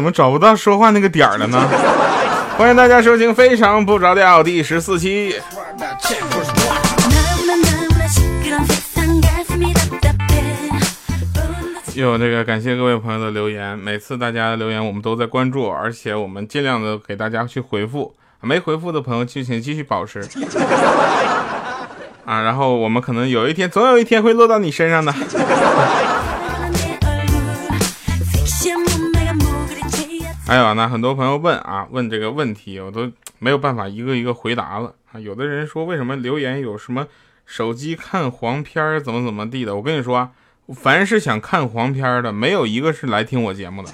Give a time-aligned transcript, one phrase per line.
[0.00, 1.60] 哎，怎么找不到说话那个点儿了呢？
[2.56, 5.34] 欢迎大家收听《非常不着调》第十四期。
[11.94, 18.14] 有这个感谢各位朋友的留言，每次大家的留言我们都在关注，而且我们尽量的给大家去回复。
[18.40, 20.26] 没回复的朋友就 请继续保持
[22.24, 25.12] 啊，然后我们可能有一天，总有一天会落到你身上的。
[30.50, 35.20] 还有呢很多朋友问啊，问这个问题，我都没有办法一个一个回答了啊。
[35.20, 37.06] 有的人说为什么留言有什么
[37.46, 39.76] 手机看黄片怎么怎么地的？
[39.76, 40.28] 我跟你说，
[40.74, 43.90] 凡是想看黄片的，没有一个是来听我节目的。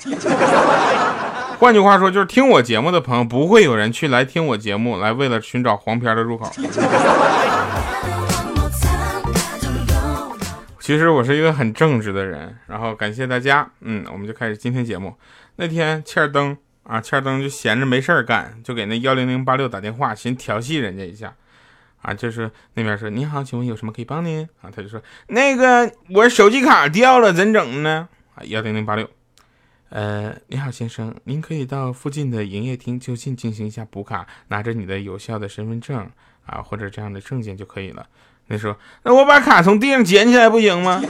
[1.59, 6.51] 换句话说，就是听我节目的朋友，不会有人去来听我节目，来为了寻找黄片的入口。
[10.87, 15.17] 其实我是一个很正直的人，然后感谢大家，嗯，我们就开始今天节目。
[15.57, 21.35] 那天欠儿登啊，欠儿登就闲着没事儿干，就给那幺零零八六打电话，寻调戏人家一下，
[22.03, 24.49] 啊，就是那边说你好，请问有什么可以帮您？
[24.63, 28.09] 啊，他就说那个我手机卡掉了，怎整呢？
[28.37, 29.11] 啊，幺零零八六。
[29.89, 36.09] 呃，你好，先生，您可以到附近的营业厅就近进行一下补卡，拿着你的有效的身份证
[36.45, 38.07] 啊，或者这样的证件就可以了。
[38.49, 41.03] 你说，那我把卡从地上捡起来不行吗？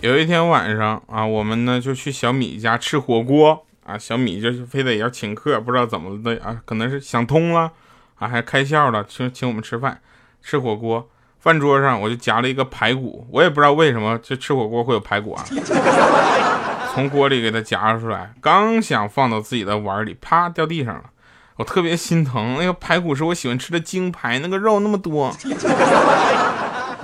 [0.00, 7.72] 有一天晚上啊，我们呢就去小米家吃火锅啊，小米就是非得要请客，不知道怎么的啊，可能是想通了。
[8.18, 10.00] 啊，还开窍了，请请我们吃饭，
[10.42, 11.06] 吃火锅。
[11.38, 15.44] 饭桌上我就夹了一个排骨，我也不知道为什么这吃火锅会有排骨啊。
[16.96, 21.02] 从锅里给它夹出来，刚想放到自己的碗里，啪掉地上了。
[21.56, 25.30] 我特别心疼，那个排骨是我喜欢吃的精排，那个肉那么多。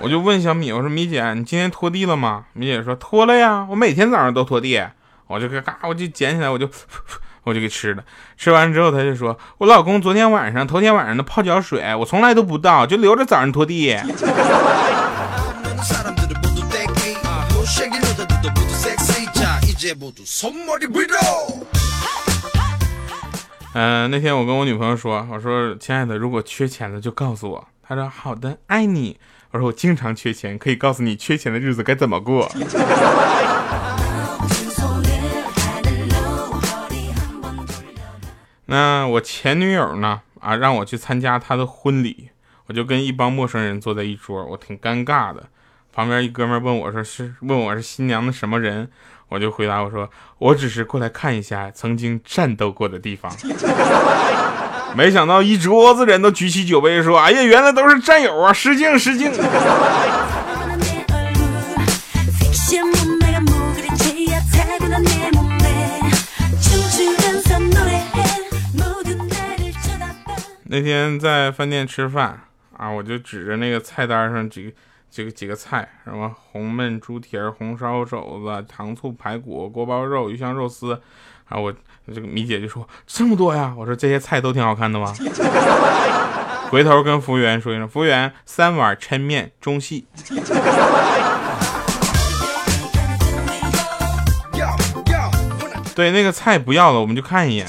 [0.00, 2.46] 我就问小米，我说米姐，你今天拖地了吗？
[2.54, 4.82] 米姐说拖了呀，我每天早上都拖地。
[5.26, 6.66] 我就嘎，我就捡起来，我就。
[7.44, 8.04] 我就给吃了，
[8.36, 13.96] 吃完之后他就说：“我老公昨天晚上、头天晚上的泡脚水，我从来都不倒，就留着早上拖地。”
[23.74, 29.18] 嗯，那天我跟我女朋友说：“我说亲爱的，如果缺钱了就告诉我。”她说：“好的，爱你。”
[29.50, 32.48] 我说：“我经常缺钱，可以告诉你缺钱的日子该怎么过。
[38.66, 40.20] ”那我前女友呢？
[40.40, 42.28] 啊，让我去参加她的婚礼，
[42.66, 45.48] 我就跟一帮陌生人坐在一桌，我挺尴尬的。
[45.92, 48.88] 旁边一哥们问我说：“是问我是新娘的什么人？”
[49.28, 50.08] 我就回答我说
[50.38, 53.30] ：“我只是过来看一下曾经战斗过的地方。
[54.96, 58.52] ”没想到一桌子人都举起酒杯说：“哎呀，原来都是战友啊！
[58.52, 59.32] 失敬失敬。”
[70.64, 72.44] 那天在饭店吃饭
[72.78, 74.72] 啊，我就指着那个菜单上几个
[75.12, 80.98] 几个几个菜，什么红焖猪蹄儿、红烧肘子、糖醋排骨、锅包肉、鱼香肉丝，
[81.50, 81.70] 啊，我
[82.06, 85.12] 这个米姐就说这么多呀，我说这些菜都挺好看的吗？
[86.72, 90.06] 回头跟服务员说一声，服务员三碗抻面中细。
[95.94, 97.66] 对，那个菜不要了，我们就看一眼。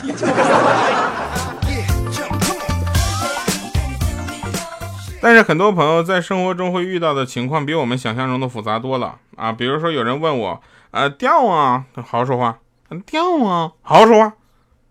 [5.23, 9.53] 但是很多朋友在生活中会遇到的情况比我们想象中的复杂多了啊！
[9.53, 10.61] 比如说有人问我，
[10.91, 12.59] 呃，掉啊，好好说话，
[13.05, 14.33] 掉啊，好好说话。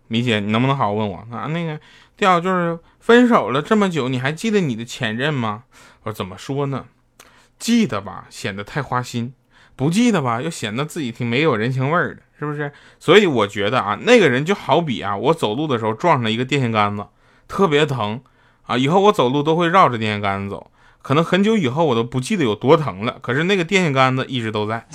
[0.07, 1.45] 米姐，你能不能好好问我啊？
[1.49, 1.79] 那个
[2.17, 5.65] 掉就是分手了这么久，你还记得你的前任吗？
[6.01, 6.85] 我说怎么说呢？
[7.59, 9.33] 记得吧，显得太花心；
[9.75, 12.71] 不记得吧，又显得自己挺没有人情味儿的，是不是？
[12.97, 17.05] 所以我觉得啊，那个人就好比啊，我走路的时候撞上了一个电线杆子，
[17.47, 18.19] 特别疼。
[18.65, 20.71] 啊，以后我走路都会绕着电线杆子走，
[21.01, 24.85] 可能很久以后我都不记得有多疼了，可是那个电线杆子一直都在。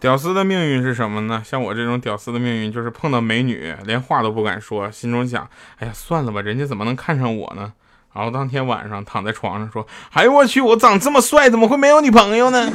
[0.00, 1.40] 屌丝的命运是什么呢？
[1.44, 5.48] 像我这种屌丝的命运就是碰到美女连话都不敢说，心中想：
[5.78, 7.72] 哎呀，算了吧，人家怎么能看上我呢？
[8.14, 12.70] 然后当天晚上躺在床上说：“哎呦我去，我长这么帅，怎么会没有女朋友呢？”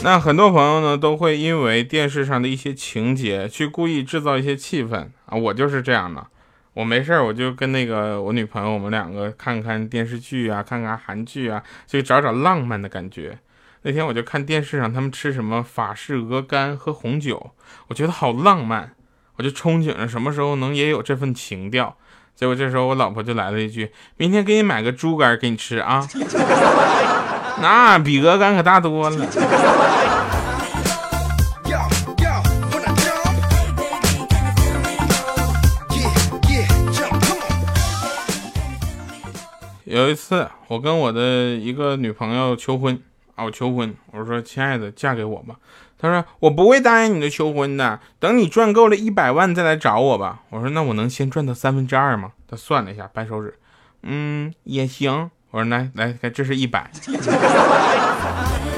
[0.00, 6.24] 那很多朋友呢都会因为电视上的一些情节去故意制造一些气氛啊，我就是这样的。
[6.78, 13.36] 我没事儿我就跟那个我女朋友，我们两个看看电视剧啊，看看韩剧啊，就找找浪漫的感觉。
[13.82, 17.50] 那天我就看电视上他们吃什么法式鹅肝和红酒，
[17.88, 18.92] 我觉得好浪漫，
[19.38, 21.96] 我就憧憬着什么时候能也有这份情调。
[22.36, 26.06] 结果这时候我老婆就来了一句：“明天给你买个猪肝给你吃啊。
[27.60, 29.26] ”那比鹅肝可大多了。
[40.08, 42.98] 有一次，我跟我的一个女朋友求婚
[43.34, 45.56] 啊，我求婚，我说：“亲爱的，嫁给我吧。”
[46.00, 53.52] 她说：“我不会答应你的求婚的，等你赚够了一百万再来找我吧。”我说：“那我能先赚到三分之二吗？”她算了一下，掰手指，
[54.02, 55.30] 嗯，也行。
[55.50, 56.90] 我说：“来来，这是一百。”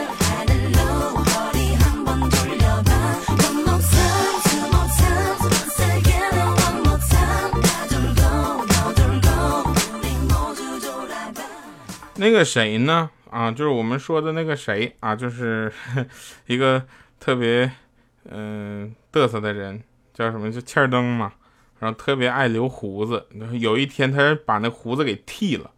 [12.20, 13.10] 那个谁呢？
[13.30, 15.72] 啊，就是我们说的那个谁啊，就是
[16.46, 16.84] 一个
[17.18, 17.70] 特别
[18.30, 19.82] 嗯嘚瑟的人，
[20.12, 20.52] 叫什么？
[20.52, 21.32] 就欠灯嘛。
[21.78, 23.26] 然后特别爱留胡子。
[23.58, 25.70] 有一天，他把那胡子给剃了。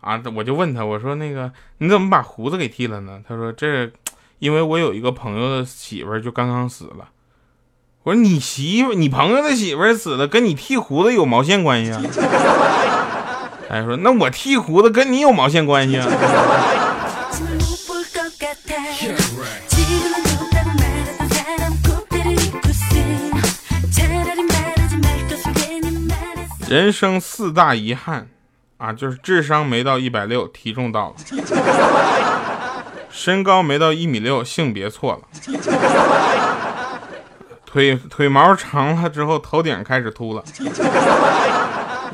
[0.00, 3.22] 啊，我就问他，我说那个你怎么把胡子给剃了呢？
[3.28, 3.92] 他说这
[4.38, 7.10] 因为我有一个朋友的媳妇儿就刚刚死了。
[8.04, 12.00] 我说你媳妇，你朋友的媳妇儿死了，跟你剃胡子有毛线关系啊？
[13.80, 16.06] 他说：“那我剃胡子跟你有毛线关系啊？”
[26.68, 28.28] 人生四大遗憾
[28.76, 31.16] 啊，就是智商没到一百六，体重到了；
[33.10, 35.20] 身高没到一米六，性别错了；
[37.64, 40.44] 腿腿毛长了之后，头顶开始秃了。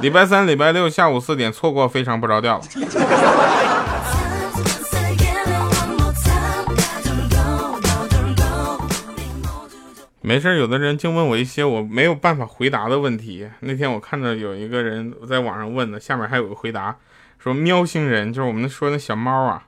[0.00, 2.60] 礼拜三、礼拜六下午四点错过，非常不着调。
[10.20, 13.48] 没事，有的人净问我一些我没有办法回答的问题。
[13.60, 16.96] 那天我看到有一个人在网上问的，下面还有个回答，
[17.38, 19.64] 说喵星人就是我们说那小猫啊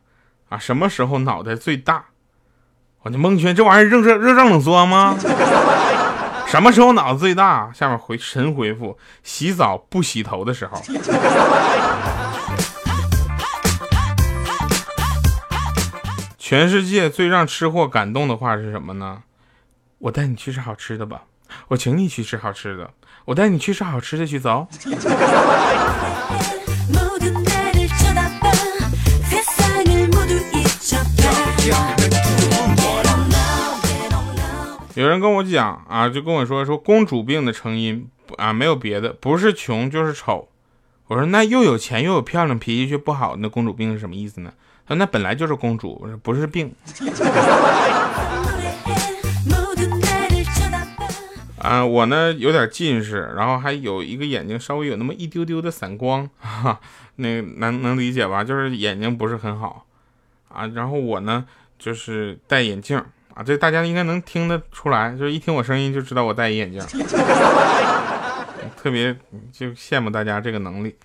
[0.50, 2.05] 啊，什么时候脑袋最大？
[3.03, 5.17] 我就蒙圈，这玩意儿热热热胀冷缩吗？
[6.50, 7.73] 什么时候脑子最大？
[7.73, 10.82] 下面回神回复：洗澡不洗头的时候。
[16.37, 19.23] 全世界最让吃货感动的话是什么呢？
[19.99, 21.23] 我带你去吃好吃的吧，
[21.69, 22.91] 我请你去吃好吃的，
[23.26, 24.67] 我带你去吃好吃的去走。
[35.00, 38.06] 有人跟我讲啊，就跟我说说公主病的成因
[38.37, 40.47] 啊，没有别的，不是穷就是丑。
[41.06, 44.52] 我说那又有钱又有漂亮，脾气却不好，那公主病是什么意思呢？
[44.87, 46.70] 他说那本来就是公主，不是病。
[51.57, 56.78] 啊，我呢有点近视，然后还有一个眼睛稍微有那么一丢丢的散光，哈，
[57.16, 58.45] 那能能理解吧？
[58.45, 59.87] 就是眼睛不是很好
[60.50, 60.66] 啊。
[60.66, 61.47] 然后我呢
[61.78, 63.02] 就是戴眼镜。
[63.42, 66.80] 这大家应该能听得出来，就是一听我声音就知道我戴一眼镜，
[68.76, 69.16] 特别
[69.52, 70.97] 就羡慕大家这个能力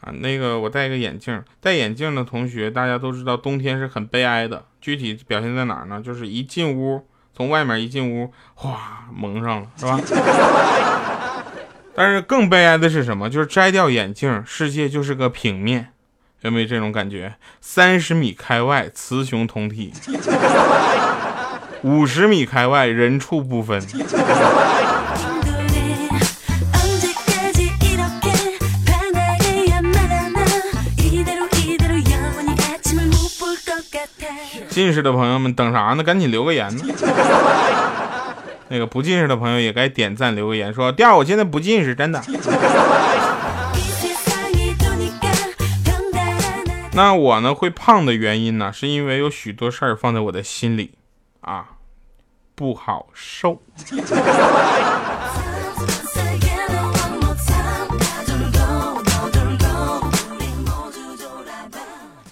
[0.00, 0.12] 啊。
[0.20, 4.64] 那个我戴一个眼镜，戴眼镜的同学大家都知道，冬天是很悲哀的。
[4.80, 6.00] 具体表现在哪儿呢？
[6.00, 10.00] 就是一进屋，从外面一进屋，哗蒙上了，是吧？
[11.94, 13.28] 但是更悲哀的是什么？
[13.28, 15.88] 就是摘掉眼镜，世界就是个平面，
[16.40, 17.34] 有没有这种感觉？
[17.60, 19.92] 三十米开外，雌雄同体。
[21.82, 23.80] 五十米开外，人畜不分。
[34.68, 36.02] 近视的朋友们等啥呢？
[36.02, 36.84] 赶紧留个言呢。
[38.68, 42.22] 那个不近视的朋友也该点赞留个言，说第二我现在不近视，真的。
[46.92, 50.92] 那我呢会胖的原因呢，是因为有许多事儿放在我的心里。
[51.40, 51.70] 啊，
[52.54, 53.62] 不好受。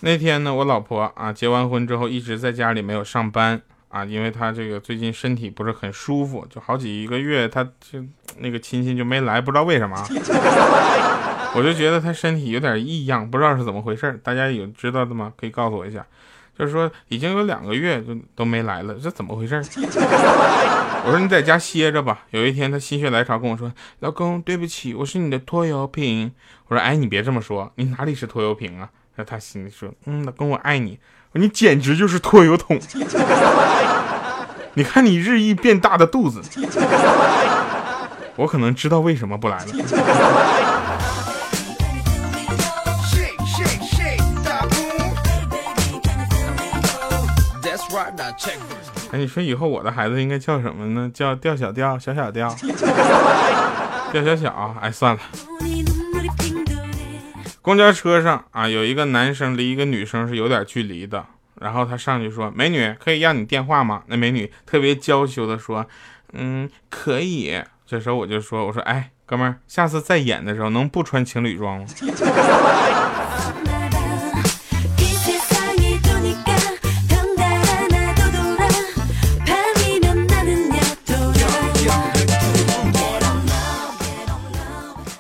[0.01, 8.05] 那天呢，我老婆啊结完婚之后一直在家里没有上班啊，因为她这个最近身体不是很舒服，就好几个月她就
[8.39, 9.97] 那个亲戚就没来，不知道为什么。
[11.57, 15.33] 我就觉得她身体有点异样，不知道是怎么回事大家有知道的吗？
[15.37, 16.07] 可以告诉我一下。
[16.59, 19.55] 就是说已经有两个月就都没来了，这怎么回事？
[21.05, 22.27] 我说你在家歇着吧。
[22.31, 26.33] 有一天他心血来潮跟我说：“老公，对不起，我是你的拖油瓶。”
[26.67, 30.99] 我说：“哎，你别这么说，你哪里是拖油瓶啊？”那他心里说：“嗯，老公，我爱你。”
[31.33, 32.79] 我说：“你简直就是拖油桶。”
[34.75, 36.41] 你看你日益变大的肚子，
[38.37, 39.65] 我可能知道为什么不来了。
[49.11, 51.11] 哎，你说以后我的孩子应该叫什么呢？
[51.13, 52.55] 叫调小调，小小调、
[54.13, 54.77] 调小小。
[54.81, 55.21] 哎，算了。
[57.61, 61.27] 公交车上啊，有一个男生离一个女生是有点距离的，
[61.61, 65.87] 然后他上去说：“美女，可以要你电话吗？”那美女特别娇羞的说
[66.33, 71.87] ：“嗯，可以。”这时候我就说：“我说，哎，哥们儿，下次再演的时候能不穿情侣装吗？”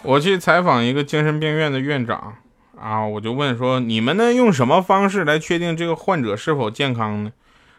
[0.09, 2.33] 我去采访一个精神病院的院长
[2.81, 7.31] 啊，我就问说：“你们呢用什么方式来确定这个患者是否健康呢？”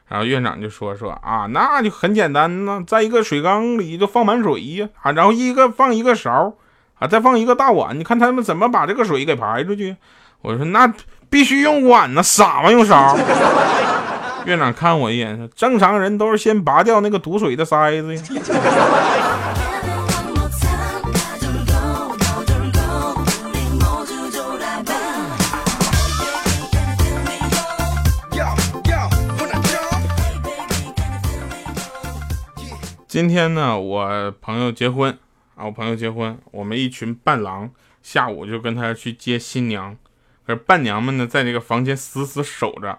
[0.08, 6.54] 然后院长就说：“说啊，那就很简单呢，在一个水缸里就放满水呀，啊，然后一个放一个勺，
[7.00, 9.96] 啊，再放一个大碗，你看他们怎么把这个水给排出去？”
[10.44, 10.94] 我说：“那
[11.32, 12.70] 必须用碗呢，傻吗？
[12.70, 13.18] 用勺？”
[14.46, 18.22] 院长看我一眼说：“正常人都是先拔掉那个堵水的塞子呀。”
[33.20, 35.12] 今天呢，我朋友结婚
[35.56, 37.70] 啊，我朋友结婚，我们一群伴郎
[38.02, 39.94] 下午就跟他去接新娘，
[40.48, 42.98] 可是伴娘们呢，在这个房间死死守着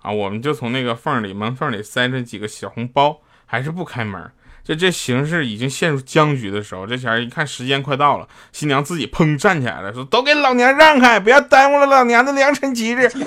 [0.00, 4.30] 啊，我们就从那个缝里门缝里塞着几个小红包，还是不开门。
[4.62, 13.08] 这这形势已经陷入僵局的时候，这前一看时间快到了，新娘自己砰站起来了，说：“都给老娘让开，不要耽误了老娘的良辰吉日。”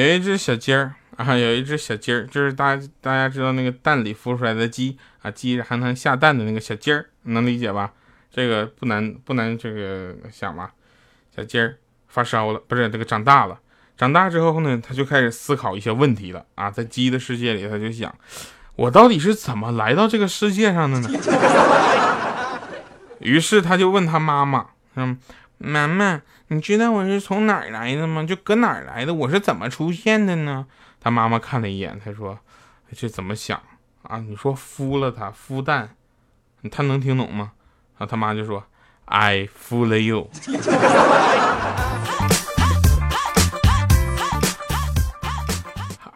[0.00, 7.92] 有一只小鸡儿啊，有一只小鸡儿，就是大家大家知道那个蛋里孵出来的鸡啊，鸡还能下蛋的那个小鸡儿，能理解吧？
[8.30, 10.72] 这个不难不难这个想吧？
[11.36, 11.76] 小鸡儿
[12.08, 13.58] 发烧了，不是这个长大了，
[13.98, 18.14] 长大之后呢，他就开始思考一些问题了啊，在鸡的世界里，他就想，
[18.76, 21.10] 我到底是怎么来到这个世界上的呢？
[23.20, 25.18] 于是他就问他妈妈，嗯。
[25.62, 28.24] 妈妈，你知道我是从哪儿来的吗？
[28.24, 29.12] 就搁哪儿来的？
[29.12, 30.64] 我是怎么出现的呢？
[30.98, 32.38] 他妈妈看了一眼，他说
[32.96, 33.60] ：“这怎么想
[34.02, 34.16] 啊？
[34.20, 35.90] 你说孵了他，孵蛋，
[36.70, 37.52] 他能听懂吗？”
[37.98, 38.64] 然后他妈就说
[39.04, 40.30] ：“I fool you。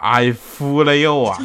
[0.00, 1.38] ”I fool you 啊！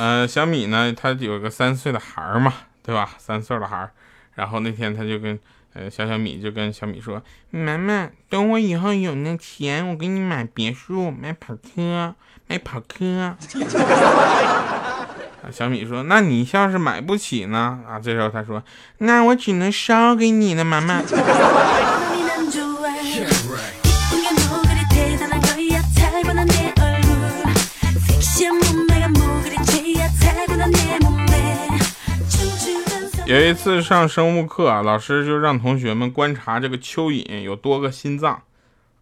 [0.00, 3.10] 呃，小米呢，他有个三岁的孩儿嘛，对吧？
[3.18, 3.90] 三岁的孩儿，
[4.34, 5.38] 然后那天他就跟
[5.74, 12.14] 呃小小米就跟小米说：“妈妈，等我以后有那钱，我给你买别墅，买跑车，
[12.46, 13.36] 买跑车。
[15.52, 18.62] ”小米说：“那你要是买不起呢？”啊，这时候他说
[18.98, 21.02] ：“那我只能烧给你了，妈妈。”
[33.30, 38.42] 有一次上生物课啊，老师就让同学们观察这个蚯蚓有多个心脏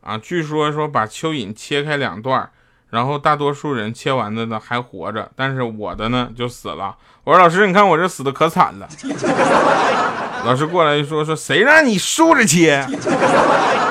[0.02, 0.18] 啊。
[0.18, 2.50] 据说说把蚯蚓切开两段，
[2.90, 6.94] 然后大多数人切完的呢还活着，但是我的呢就死了。
[7.24, 8.86] 我说老师，你看我这死的可惨了。
[10.44, 12.86] 老师过来就说说谁让你竖着切？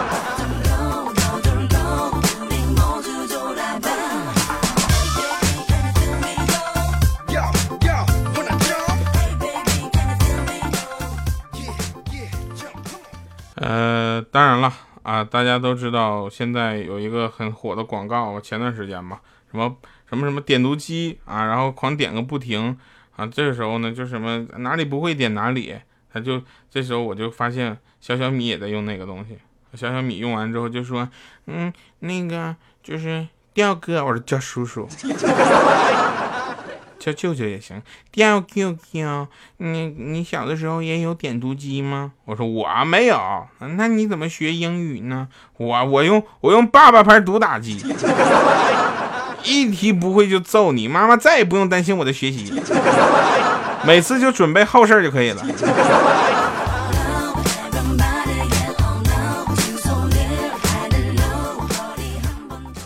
[14.37, 19.75] 当然了啊，大家都知道现在有一个很火的广告，前段时间嘛，什么
[20.07, 22.77] 什么什么点读机啊，然后狂点个不停
[23.15, 25.73] 啊，这个时候呢，就什么哪里不会点哪里，
[26.13, 26.39] 他就
[26.69, 29.39] 这时候我就发现小小米也在用那个东西，
[29.73, 31.09] 小小米用完之后就说，
[31.47, 34.87] 嗯，那个就是调哥，我说叫叔叔，
[37.07, 37.81] 叫舅舅也行。
[38.11, 42.11] 叫舅舅你你小的时候也有点读机吗？
[42.25, 43.47] 我说我没有。
[43.59, 45.29] 那你怎么学英语呢？
[45.55, 47.81] 我我用我用爸爸牌读打机，
[49.45, 50.87] 一题不会就揍你。
[50.87, 52.53] 妈妈再也不用担心我的学习，
[53.85, 55.45] 每次就准备后事就可以了。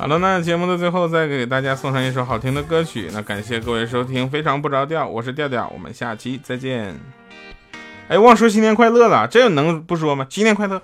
[0.02, 3.08] 好了，那节目的最后再给大家送上一首好听的歌曲。
[3.14, 7.00] 那感谢各位收听，非常不着调，我是调调，我们下期再见。
[8.08, 10.26] 哎，忘说新年快乐了，这能不说吗？
[10.28, 10.82] 新年快乐。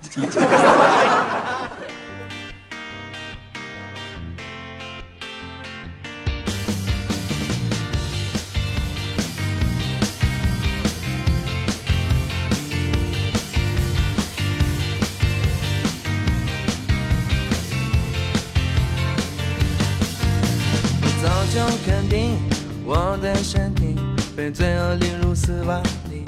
[21.54, 22.38] 就肯定
[22.86, 23.96] 我的身体
[24.36, 26.24] 被罪恶淋入死亡里，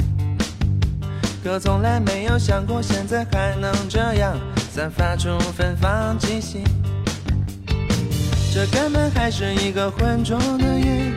[1.44, 4.36] 可从来没有想过现在还能这样
[4.72, 6.64] 散发出芬芳气息。
[8.54, 11.14] 这根本还是一个浑浊的夜，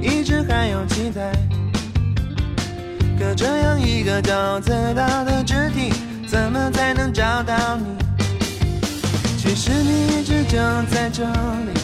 [0.00, 1.32] 一直还有期待。
[3.18, 5.92] 可这样一个高自大的肢体，
[6.26, 7.84] 怎么才能找到你？
[9.38, 10.58] 其实你一直就
[10.90, 11.79] 在这里。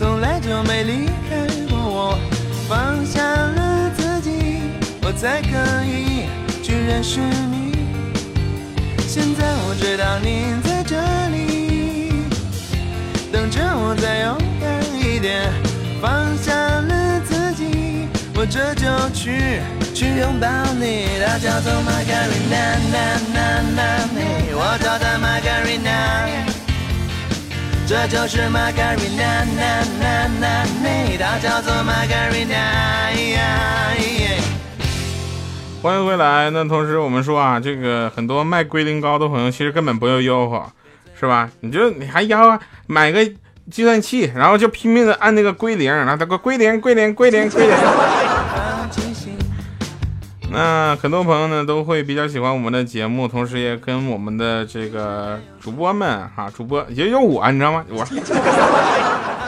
[0.00, 2.18] 从来就没离开过我，
[2.66, 4.62] 放下了自己，
[5.02, 6.24] 我才可以
[6.62, 7.76] 去认识你。
[9.06, 10.96] 现在我知道你在这
[11.28, 12.24] 里，
[13.30, 15.52] 等着我再勇敢一点。
[16.00, 19.60] 放下了自己，我这就去
[19.94, 20.48] 去拥抱
[20.80, 21.20] 你。
[21.20, 22.80] 她叫做 Margarina，
[24.56, 26.49] 我叫她 Margarina。
[27.90, 29.24] 这就是玛格丽娜，
[29.58, 32.54] 娜娜娜，她叫做玛格丽娜。
[35.82, 36.48] 欢迎回来。
[36.50, 40.64] 那同时我们说啊，这个很多卖龟苓膏的朋友其实根本不用吆喝，
[41.18, 41.50] 是吧？
[41.62, 43.24] 你就你还吆喝买个
[43.68, 47.76] 计算器，然后就拼命的按那个归零，然后他个归零归零归零归零。
[50.52, 57.84] 那很多朋友呢都会比较喜欢我们的节目，同时也跟我们的这个主播们哈，主播也有我，你知道吗？
[57.88, 58.04] 我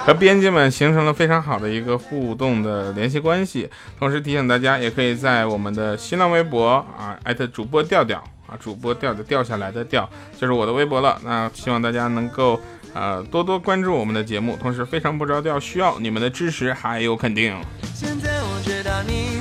[0.04, 3.68] 和编辑们形成了非常好的一个互动的联系关系。
[3.98, 10.08] 同时提醒大家，也可以在我们的新浪微博啊，艾特主播调调啊，主播调调掉下来的调，
[10.40, 11.20] 就是我的微博了。
[11.24, 12.60] 那希望大家能够
[12.94, 17.56] 呃多多关注我们的节目，同时非常不着调，需要你们的支持还有肯定。
[17.94, 19.31] 现在我知道你。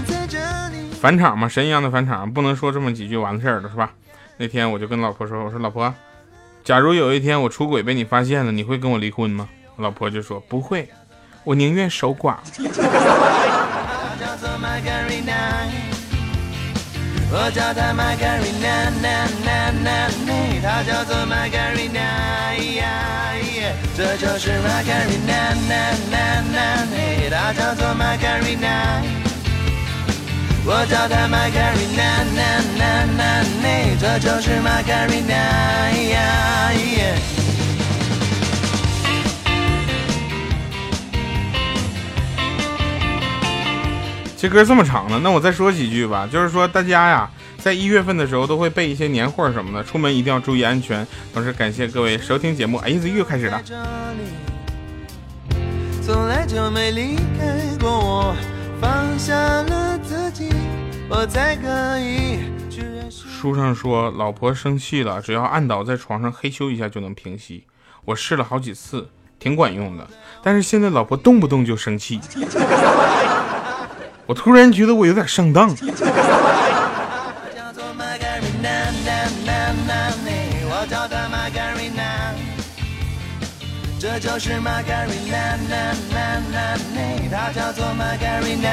[1.01, 3.91] 返场嘛，神一样的返场，不能说这么几句完事儿了，是吧？
[4.37, 5.91] 那天我就跟老婆说：“我说老婆，
[6.63, 10.87] 假如有一天我出轨被你发现了，你会跟我离婚吗？”老婆就说：“不会，
[11.43, 12.35] 我宁愿守寡。”
[17.33, 21.87] 我叫她玛格丽娜，娜娜娜，这就是玛格丽
[28.55, 29.30] 娜。
[44.37, 46.29] 这歌这么长呢，那我再说几句吧。
[46.31, 51.05] 就是说，大家呀，在一月份的时候都会备一些年货什么的，出门一定要注意安全。
[51.33, 52.77] 同时感谢各位收听节目。
[52.77, 53.59] 哎，这又开始了。
[56.03, 58.35] 从来就没离开过我，
[58.81, 60.49] 放下了自己。
[61.07, 62.39] 我才可以
[63.09, 67.65] 书上说，老婆生气了，只要按倒在床上嘿咻一下就能平息。
[68.05, 70.07] 我试了好几次，挺管用的。
[70.41, 72.19] 但是现在老婆动不动就生气，
[74.25, 75.75] 我突然觉得我有点上当。
[84.01, 85.37] 这就是玛格丽娜，
[85.69, 88.67] 娜娜娜，她叫做玛格丽娜，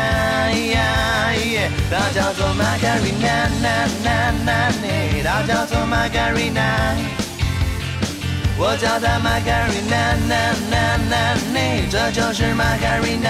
[1.91, 3.29] 她叫做玛格丽娜，
[3.61, 3.69] 娜
[4.03, 4.51] 娜娜，
[5.23, 6.97] 她叫做玛格丽娜。
[8.57, 10.35] 我叫她玛格丽娜，娜
[10.71, 11.37] 娜娜，
[11.91, 13.29] 这就是玛格丽娜。